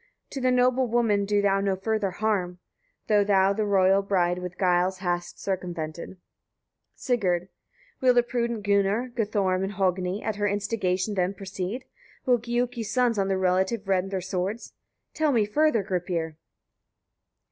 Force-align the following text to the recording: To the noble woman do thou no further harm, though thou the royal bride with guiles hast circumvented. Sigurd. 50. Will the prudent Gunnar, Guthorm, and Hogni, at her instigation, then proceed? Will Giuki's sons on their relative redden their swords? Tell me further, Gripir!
To 0.31 0.41
the 0.41 0.49
noble 0.49 0.87
woman 0.87 1.25
do 1.25 1.43
thou 1.43 1.59
no 1.59 1.75
further 1.75 2.09
harm, 2.09 2.57
though 3.07 3.23
thou 3.23 3.53
the 3.53 3.67
royal 3.67 4.01
bride 4.01 4.39
with 4.39 4.57
guiles 4.57 4.97
hast 4.97 5.39
circumvented. 5.39 6.17
Sigurd. 6.95 7.41
50. 7.97 7.97
Will 8.01 8.13
the 8.15 8.23
prudent 8.23 8.63
Gunnar, 8.65 9.09
Guthorm, 9.09 9.61
and 9.63 9.73
Hogni, 9.73 10.23
at 10.23 10.37
her 10.37 10.47
instigation, 10.47 11.13
then 11.13 11.35
proceed? 11.35 11.85
Will 12.25 12.39
Giuki's 12.39 12.89
sons 12.91 13.19
on 13.19 13.27
their 13.27 13.37
relative 13.37 13.87
redden 13.87 14.09
their 14.09 14.21
swords? 14.21 14.73
Tell 15.13 15.31
me 15.31 15.45
further, 15.45 15.83
Gripir! 15.83 16.35